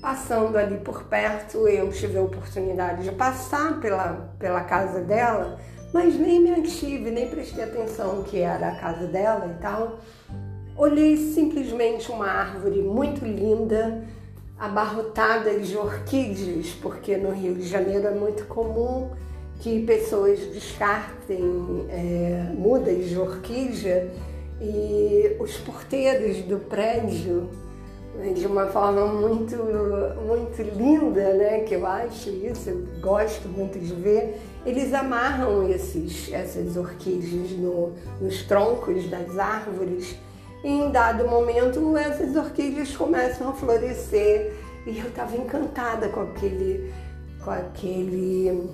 passando 0.00 0.56
ali 0.56 0.78
por 0.78 1.04
perto, 1.04 1.68
eu 1.68 1.90
tive 1.90 2.16
a 2.16 2.22
oportunidade 2.22 3.02
de 3.02 3.12
passar 3.12 3.78
pela, 3.78 4.32
pela 4.38 4.62
casa 4.62 5.00
dela, 5.00 5.58
mas 5.92 6.18
nem 6.18 6.40
me 6.40 6.50
ative, 6.52 7.10
nem 7.10 7.28
prestei 7.28 7.64
atenção 7.64 8.22
que 8.22 8.38
era 8.38 8.68
a 8.68 8.74
casa 8.76 9.06
dela 9.06 9.54
e 9.56 9.60
tal. 9.60 9.98
Olhei 10.76 11.16
simplesmente 11.16 12.10
uma 12.10 12.26
árvore 12.26 12.80
muito 12.80 13.24
linda, 13.24 14.02
abarrotada 14.58 15.58
de 15.58 15.76
orquídeas, 15.76 16.68
porque 16.80 17.16
no 17.16 17.30
Rio 17.30 17.54
de 17.54 17.66
Janeiro 17.66 18.06
é 18.06 18.14
muito 18.14 18.44
comum 18.44 19.10
que 19.60 19.84
pessoas 19.84 20.38
descartem 20.38 21.86
é, 21.90 22.50
mudas 22.54 23.08
de 23.08 23.18
orquídea 23.18 24.10
e 24.60 25.36
os 25.38 25.56
porteiros 25.58 26.38
do 26.42 26.58
prédio, 26.58 27.48
né, 28.14 28.32
de 28.32 28.46
uma 28.46 28.66
forma 28.66 29.06
muito, 29.06 29.56
muito 30.26 30.62
linda, 30.76 31.34
né, 31.34 31.60
que 31.60 31.74
eu 31.74 31.86
acho 31.86 32.30
isso, 32.30 32.70
eu 32.70 32.86
gosto 33.00 33.48
muito 33.48 33.78
de 33.78 33.94
ver, 33.94 34.40
eles 34.64 34.92
amarram 34.92 35.68
esses, 35.68 36.30
essas 36.32 36.76
orquídeas 36.76 37.50
no, 37.52 37.94
nos 38.20 38.42
troncos 38.42 39.08
das 39.08 39.38
árvores. 39.38 40.16
E 40.62 40.68
em 40.68 40.90
dado 40.90 41.26
momento 41.26 41.96
essas 41.96 42.36
orquídeas 42.36 42.94
começam 42.94 43.50
a 43.50 43.52
florescer. 43.52 44.54
E 44.86 44.98
eu 44.98 45.08
estava 45.08 45.36
encantada 45.36 46.08
com 46.08 46.20
aquele, 46.20 46.92
com 47.42 47.50
aquele 47.50 48.70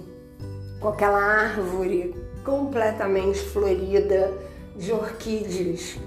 com 0.81 0.89
aquela 0.89 1.19
árvore 1.19 2.15
completamente 2.45 3.41
florida 3.41 4.33
de 4.77 4.93
orquídeas. 4.93 5.99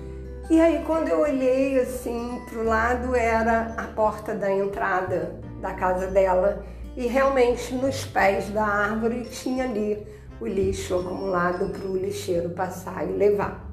E 0.50 0.60
aí 0.60 0.84
quando 0.86 1.08
eu 1.08 1.22
olhei 1.22 1.80
assim 1.80 2.42
para 2.50 2.60
o 2.60 2.64
lado 2.66 3.16
era 3.16 3.74
a 3.78 3.84
porta 3.84 4.34
da 4.34 4.52
entrada 4.52 5.36
da 5.62 5.74
casa 5.74 6.08
dela 6.08 6.64
e 6.96 7.08
realmente 7.08 7.74
nos 7.74 8.06
pés 8.06 8.50
da 8.50 8.66
árvore 8.66 9.26
tinha 9.26 9.66
ali 9.66 10.06
o 10.40 10.48
lixo 10.48 10.96
acumulado 10.96 11.70
para 11.70 11.88
o 11.88 11.98
lixeiro 11.98 12.50
passar 12.52 13.08
e 13.08 13.14
levar. 13.14 13.70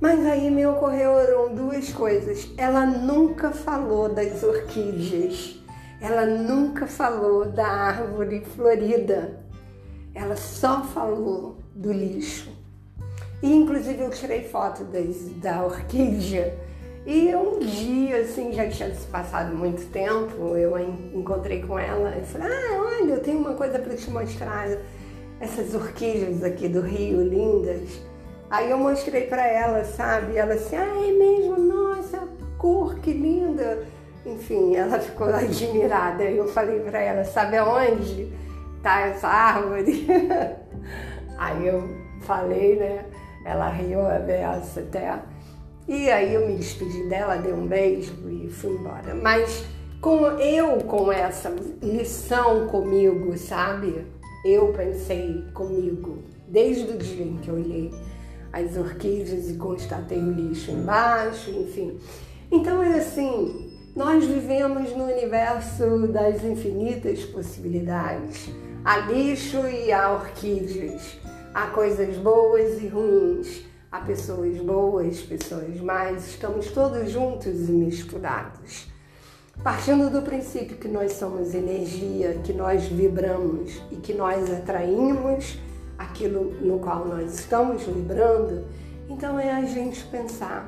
Mas 0.00 0.24
aí 0.26 0.50
me 0.50 0.66
ocorreram 0.66 1.54
duas 1.54 1.92
coisas. 1.92 2.50
Ela 2.56 2.84
nunca 2.84 3.50
falou 3.50 4.08
das 4.08 4.42
orquídeas, 4.42 5.60
ela 6.00 6.26
nunca 6.26 6.86
falou 6.86 7.46
da 7.46 7.66
árvore 7.66 8.44
florida 8.54 9.44
ela 10.14 10.36
só 10.36 10.84
falou 10.84 11.58
do 11.74 11.92
lixo. 11.92 12.50
E 13.42 13.52
inclusive 13.52 14.00
eu 14.00 14.10
tirei 14.10 14.44
foto 14.44 14.84
das, 14.84 15.28
da 15.40 15.64
orquídea. 15.64 16.56
E 17.06 17.34
um 17.34 17.58
dia, 17.58 18.22
assim, 18.22 18.52
já 18.52 18.68
tinha 18.68 18.94
se 18.94 19.06
passado 19.08 19.54
muito 19.54 19.84
tempo, 19.90 20.56
eu 20.56 20.78
encontrei 21.12 21.62
com 21.62 21.78
ela 21.78 22.16
e 22.16 22.24
falei, 22.24 22.48
ah, 22.48 22.82
olha, 22.82 23.12
eu 23.12 23.20
tenho 23.20 23.38
uma 23.38 23.54
coisa 23.54 23.78
para 23.78 23.94
te 23.94 24.10
mostrar, 24.10 24.68
essas 25.38 25.74
orquídeas 25.74 26.42
aqui 26.42 26.68
do 26.68 26.80
Rio, 26.80 27.22
lindas. 27.22 28.00
Aí 28.48 28.70
eu 28.70 28.78
mostrei 28.78 29.26
para 29.26 29.46
ela, 29.46 29.84
sabe? 29.84 30.34
E 30.34 30.38
ela 30.38 30.54
assim, 30.54 30.76
ah, 30.76 31.08
é 31.08 31.12
mesmo? 31.12 31.58
Nossa, 31.58 32.22
cor, 32.56 32.94
que 33.00 33.12
linda! 33.12 33.84
Enfim, 34.24 34.74
ela 34.74 34.98
ficou 34.98 35.26
admirada. 35.34 36.24
Eu 36.24 36.48
falei 36.48 36.80
para 36.80 37.00
ela, 37.00 37.24
sabe 37.24 37.58
aonde? 37.58 38.32
tá 38.84 39.00
essa 39.00 39.26
árvore? 39.26 40.06
aí 41.38 41.66
eu 41.66 41.88
falei, 42.20 42.76
né? 42.76 43.04
Ela 43.44 43.68
riu 43.70 44.06
a 44.06 44.18
beça 44.18 44.80
até. 44.80 45.18
E 45.86 46.10
aí 46.10 46.32
eu 46.32 46.46
me 46.46 46.56
despedi 46.56 47.08
dela, 47.08 47.36
dei 47.36 47.52
um 47.52 47.66
beijo 47.66 48.14
e 48.30 48.48
fui 48.48 48.72
embora. 48.72 49.14
Mas 49.14 49.64
com 50.00 50.26
eu 50.38 50.78
com 50.78 51.12
essa 51.12 51.54
lição 51.82 52.66
comigo, 52.68 53.36
sabe? 53.36 54.06
Eu 54.44 54.72
pensei 54.72 55.44
comigo 55.52 56.22
desde 56.48 56.90
o 56.90 56.96
dia 56.96 57.24
em 57.24 57.36
que 57.36 57.48
eu 57.48 57.56
olhei 57.56 57.90
as 58.50 58.76
orquídeas 58.76 59.50
e 59.50 59.54
constatei 59.54 60.18
o 60.18 60.30
lixo 60.30 60.70
embaixo, 60.70 61.50
enfim. 61.50 61.98
Então 62.50 62.82
é 62.82 62.98
assim, 62.98 63.72
nós 63.94 64.24
vivemos 64.24 64.90
no 64.96 65.04
universo 65.04 66.06
das 66.08 66.42
infinitas 66.44 67.24
possibilidades. 67.24 68.48
Há 68.84 69.00
lixo 69.00 69.66
e 69.66 69.92
há 69.92 70.12
orquídeas. 70.12 71.18
Há 71.52 71.66
coisas 71.68 72.16
boas 72.16 72.82
e 72.82 72.86
ruins. 72.86 73.73
Há 73.94 74.00
pessoas 74.00 74.56
boas, 74.56 75.20
pessoas 75.20 75.80
más. 75.80 76.26
Estamos 76.26 76.66
todos 76.72 77.12
juntos 77.12 77.68
e 77.68 77.72
misturados. 77.72 78.88
Partindo 79.62 80.10
do 80.10 80.20
princípio 80.20 80.76
que 80.76 80.88
nós 80.88 81.12
somos 81.12 81.54
energia, 81.54 82.40
que 82.42 82.52
nós 82.52 82.86
vibramos 82.86 83.80
e 83.92 83.94
que 83.94 84.12
nós 84.12 84.52
atraímos 84.52 85.60
aquilo 85.96 86.56
no 86.60 86.80
qual 86.80 87.06
nós 87.06 87.38
estamos 87.38 87.84
vibrando, 87.84 88.64
então 89.08 89.38
é 89.38 89.52
a 89.52 89.62
gente 89.62 90.04
pensar 90.06 90.66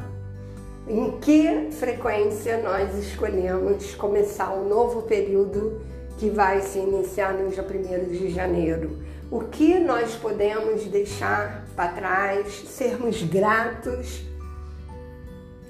em 0.87 1.19
que 1.19 1.73
frequência 1.73 2.63
nós 2.63 2.97
escolhemos 2.97 3.93
começar 3.97 4.53
um 4.53 4.69
novo 4.69 5.03
período 5.03 5.81
que 6.17 6.31
vai 6.31 6.61
se 6.61 6.79
iniciar 6.79 7.35
no 7.35 7.51
dia 7.51 7.65
1 7.65 8.09
de 8.09 8.31
janeiro. 8.31 8.97
O 9.31 9.41
que 9.41 9.79
nós 9.79 10.15
podemos 10.15 10.85
deixar 10.85 11.65
para 11.75 11.93
trás, 11.93 12.63
sermos 12.69 13.23
gratos 13.23 14.23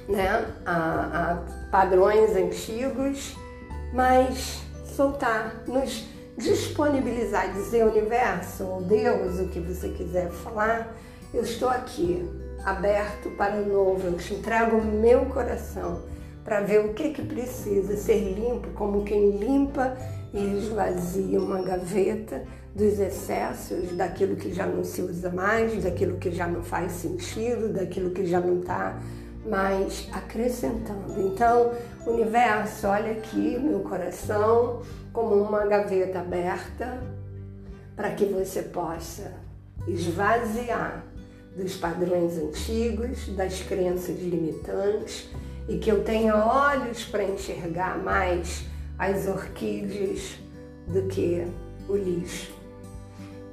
né, 0.09 0.47
a, 0.65 1.33
a 1.33 1.71
padrões 1.71 2.37
antigos, 2.37 3.35
mas 3.93 4.61
soltar, 4.95 5.63
nos 5.67 6.05
disponibilizar, 6.37 7.53
dizer 7.53 7.85
universo 7.85 8.65
ou 8.65 8.83
Deus, 8.83 9.41
o 9.41 9.49
que 9.49 9.59
você 9.59 9.89
quiser 9.89 10.31
falar, 10.31 10.95
eu 11.33 11.43
estou 11.43 11.69
aqui, 11.69 12.29
aberto 12.65 13.31
para 13.31 13.57
o 13.57 13.67
novo, 13.67 14.07
eu 14.07 14.19
te 14.19 14.35
entrego 14.35 14.77
o 14.77 14.85
meu 14.85 15.27
coração 15.27 16.03
para 16.47 16.61
ver 16.61 16.87
o 16.87 16.95
que, 16.95 17.11
que 17.11 17.23
precisa 17.23 17.97
ser 17.97 18.21
limpo, 18.21 18.69
como 18.77 19.03
quem 19.03 19.37
limpa 19.37 19.97
e 20.33 20.59
esvazia 20.59 21.41
uma 21.41 21.61
gaveta 21.61 22.45
dos 22.73 23.01
excessos, 23.01 23.97
daquilo 23.97 24.37
que 24.37 24.55
já 24.55 24.65
não 24.65 24.85
se 24.85 25.03
usa 25.03 25.29
mais, 25.29 25.83
daquilo 25.83 26.19
que 26.19 26.31
já 26.31 26.47
não 26.47 26.63
faz 26.63 26.93
sentido, 26.93 27.73
daquilo 27.73 28.11
que 28.11 28.25
já 28.25 28.39
não 28.39 28.61
está 28.61 28.97
mais 29.45 30.09
acrescentando. 30.13 31.21
Então, 31.21 31.73
universo, 32.07 32.87
olha 32.87 33.13
aqui 33.13 33.59
meu 33.59 33.81
coração, 33.81 34.83
como 35.13 35.35
uma 35.35 35.67
gaveta 35.67 36.21
aberta 36.21 37.03
para 37.97 38.13
que 38.13 38.25
você 38.25 38.63
possa 38.63 39.33
esvaziar 39.89 41.05
dos 41.57 41.75
padrões 41.77 42.39
antigos, 42.39 43.27
das 43.31 43.63
crenças 43.63 44.21
limitantes 44.21 45.29
e 45.69 45.79
que 45.79 45.91
eu 45.91 46.05
tenha 46.05 46.37
olhos 46.37 47.05
para 47.05 47.25
enxergar 47.25 47.99
mais 47.99 48.65
as 48.99 49.27
orquídeas 49.27 50.39
do 50.87 51.03
que 51.09 51.47
o 51.89 51.97
lixo. 51.97 52.55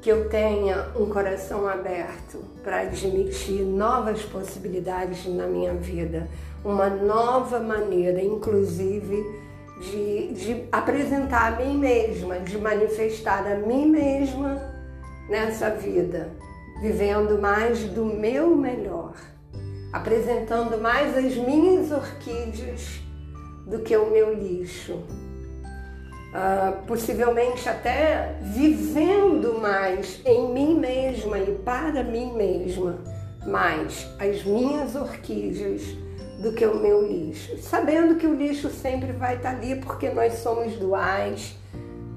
Que 0.01 0.11
eu 0.11 0.29
tenha 0.29 0.89
um 0.95 1.05
coração 1.07 1.67
aberto 1.67 2.43
para 2.63 2.81
admitir 2.81 3.61
novas 3.61 4.21
possibilidades 4.23 5.25
na 5.25 5.47
minha 5.47 5.73
vida, 5.73 6.27
uma 6.63 6.89
nova 6.89 7.59
maneira, 7.59 8.21
inclusive, 8.21 9.23
de, 9.81 10.33
de 10.33 10.63
apresentar 10.71 11.53
a 11.53 11.55
mim 11.57 11.77
mesma, 11.77 12.39
de 12.39 12.57
manifestar 12.57 13.45
a 13.47 13.55
mim 13.55 13.89
mesma 13.89 14.61
nessa 15.29 15.69
vida, 15.69 16.29
vivendo 16.81 17.41
mais 17.41 17.83
do 17.85 18.05
meu 18.05 18.55
melhor, 18.55 19.13
apresentando 19.93 20.81
mais 20.81 21.15
as 21.15 21.35
minhas 21.35 21.91
orquídeas 21.91 22.99
do 23.67 23.79
que 23.79 23.95
o 23.95 24.09
meu 24.09 24.33
lixo. 24.33 25.03
Uh, 26.33 26.83
possivelmente 26.87 27.69
até 27.69 28.35
vivendo 28.41 29.59
mais 29.61 30.19
em 30.25 30.51
mim 30.51 30.79
mesma 30.79 31.37
e 31.37 31.51
para 31.59 32.03
mim 32.03 32.33
mesma, 32.33 32.97
mais 33.45 34.09
as 34.17 34.43
minhas 34.43 34.95
orquídeas 34.95 35.83
do 36.41 36.51
que 36.51 36.65
o 36.65 36.79
meu 36.79 37.07
lixo. 37.07 37.55
Sabendo 37.59 38.15
que 38.15 38.25
o 38.25 38.33
lixo 38.33 38.69
sempre 38.71 39.11
vai 39.11 39.35
estar 39.35 39.51
ali 39.51 39.75
porque 39.75 40.09
nós 40.09 40.33
somos 40.39 40.73
duais, 40.73 41.55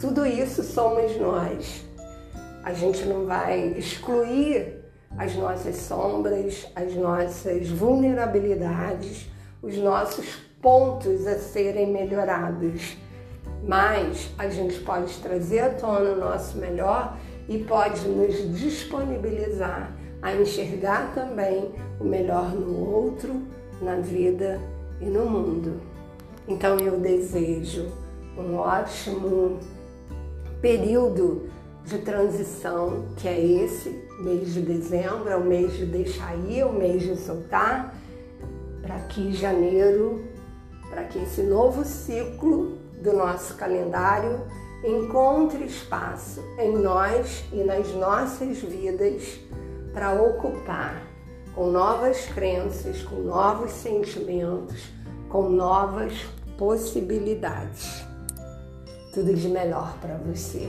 tudo 0.00 0.24
isso 0.24 0.62
somos 0.62 1.14
nós. 1.18 1.84
A 2.64 2.72
gente 2.72 3.04
não 3.04 3.26
vai 3.26 3.74
excluir 3.76 4.75
as 5.18 5.34
nossas 5.34 5.76
sombras, 5.76 6.66
as 6.74 6.94
nossas 6.94 7.68
vulnerabilidades, 7.68 9.30
os 9.62 9.76
nossos 9.78 10.26
pontos 10.60 11.26
a 11.26 11.38
serem 11.38 11.92
melhorados. 11.92 12.96
Mas 13.62 14.30
a 14.38 14.48
gente 14.48 14.80
pode 14.80 15.12
trazer 15.18 15.60
à 15.60 15.70
tona 15.70 16.10
o 16.10 16.16
nosso 16.16 16.58
melhor 16.58 17.16
e 17.48 17.58
pode 17.58 18.06
nos 18.08 18.58
disponibilizar 18.58 19.92
a 20.22 20.34
enxergar 20.34 21.12
também 21.14 21.72
o 22.00 22.04
melhor 22.04 22.52
no 22.52 22.90
outro, 22.90 23.42
na 23.80 23.96
vida 23.96 24.60
e 25.00 25.06
no 25.06 25.26
mundo. 25.26 25.80
Então 26.48 26.78
eu 26.78 26.98
desejo 26.98 27.86
um 28.36 28.56
ótimo 28.56 29.58
período 30.60 31.48
de 31.84 31.98
transição, 31.98 33.06
que 33.16 33.28
é 33.28 33.40
esse 33.40 34.05
mês 34.18 34.54
de 34.54 34.60
dezembro, 34.60 35.28
é 35.28 35.36
o 35.36 35.44
mês 35.44 35.74
de 35.74 35.86
deixar 35.86 36.34
ir, 36.48 36.60
é 36.60 36.66
o 36.66 36.72
mês 36.72 37.02
de 37.02 37.16
soltar, 37.16 37.94
para 38.82 38.98
que 39.00 39.32
janeiro, 39.32 40.24
para 40.88 41.04
que 41.04 41.18
esse 41.18 41.42
novo 41.42 41.84
ciclo 41.84 42.78
do 43.02 43.12
nosso 43.12 43.54
calendário 43.54 44.40
encontre 44.84 45.64
espaço 45.64 46.40
em 46.58 46.76
nós 46.78 47.44
e 47.52 47.64
nas 47.64 47.88
nossas 47.94 48.58
vidas 48.58 49.40
para 49.92 50.12
ocupar 50.12 51.02
com 51.54 51.70
novas 51.70 52.26
crenças, 52.26 53.02
com 53.02 53.16
novos 53.16 53.70
sentimentos, 53.72 54.90
com 55.28 55.48
novas 55.48 56.12
possibilidades. 56.58 58.04
Tudo 59.12 59.32
de 59.34 59.48
melhor 59.48 59.96
para 60.00 60.16
você. 60.18 60.68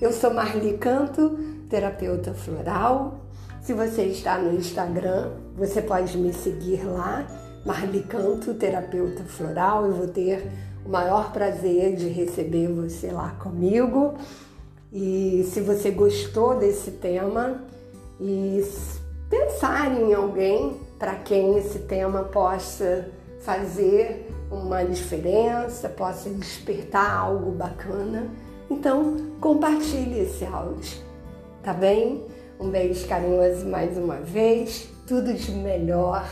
Eu 0.00 0.12
sou 0.12 0.32
Marli 0.32 0.76
Canto, 0.76 1.38
terapeuta 1.68 2.32
floral. 2.32 3.20
Se 3.62 3.72
você 3.72 4.02
está 4.04 4.38
no 4.38 4.54
Instagram, 4.54 5.32
você 5.56 5.82
pode 5.82 6.16
me 6.16 6.32
seguir 6.32 6.84
lá, 6.84 7.26
Marli 7.66 8.02
Canto, 8.02 8.54
terapeuta 8.54 9.22
floral. 9.24 9.86
Eu 9.86 9.92
vou 9.92 10.08
ter 10.08 10.50
o 10.84 10.88
maior 10.88 11.32
prazer 11.32 11.94
de 11.96 12.08
receber 12.08 12.68
você 12.68 13.10
lá 13.10 13.30
comigo. 13.38 14.14
E 14.92 15.46
se 15.52 15.60
você 15.60 15.90
gostou 15.90 16.58
desse 16.58 16.92
tema 16.92 17.62
e 18.18 18.64
pensar 19.28 19.92
em 20.00 20.14
alguém 20.14 20.80
para 20.98 21.14
quem 21.16 21.58
esse 21.58 21.80
tema 21.80 22.24
possa 22.24 23.08
fazer 23.40 24.28
uma 24.50 24.82
diferença, 24.82 25.88
possa 25.88 26.30
despertar 26.30 27.18
algo 27.18 27.52
bacana, 27.52 28.26
então 28.70 29.16
compartilhe 29.40 30.20
esse 30.20 30.44
áudio, 30.44 31.07
tá 31.68 31.74
bem? 31.74 32.24
Um 32.58 32.70
beijo 32.70 33.06
carinhoso 33.06 33.66
mais 33.66 33.98
uma 33.98 34.16
vez, 34.16 34.88
tudo 35.06 35.34
de 35.34 35.52
melhor 35.52 36.26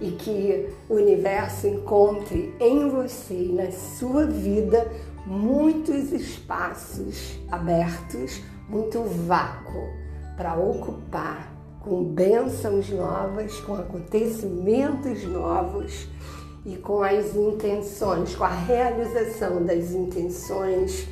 e 0.00 0.12
que 0.12 0.66
o 0.88 0.94
universo 0.94 1.66
encontre 1.66 2.54
em 2.58 2.88
você 2.88 3.34
e 3.34 3.52
na 3.52 3.70
sua 3.70 4.24
vida 4.24 4.90
muitos 5.26 6.10
espaços 6.10 7.38
abertos, 7.50 8.40
muito 8.66 9.02
vácuo 9.02 9.90
para 10.38 10.56
ocupar 10.56 11.52
com 11.80 12.04
bênçãos 12.04 12.88
novas, 12.88 13.60
com 13.60 13.74
acontecimentos 13.74 15.22
novos 15.24 16.08
e 16.64 16.76
com 16.76 17.02
as 17.02 17.36
intenções, 17.36 18.34
com 18.34 18.44
a 18.44 18.48
realização 18.48 19.62
das 19.66 19.92
intenções 19.92 21.06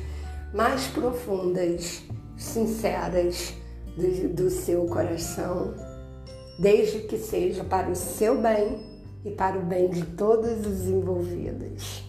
mais 0.51 0.87
profundas, 0.87 2.01
sinceras 2.35 3.55
do, 3.97 4.29
do 4.29 4.49
seu 4.49 4.85
coração 4.85 5.73
desde 6.57 7.01
que 7.01 7.17
seja 7.17 7.63
para 7.63 7.89
o 7.89 7.95
seu 7.95 8.41
bem 8.41 8.79
e 9.23 9.31
para 9.31 9.57
o 9.57 9.63
bem 9.63 9.89
de 9.89 10.03
todos 10.03 10.65
os 10.65 10.87
envolvidos. 10.87 12.06